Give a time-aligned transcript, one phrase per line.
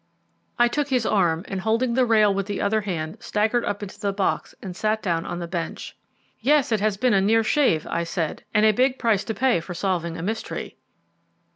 [0.57, 3.99] I took his arm, and holding the rail with the other hand staggered up into
[3.99, 5.95] the box and sat down on the bench.
[6.39, 9.59] "Yes, it has been a near shave," I said; "and a big price to pay
[9.59, 10.75] for solving a mystery."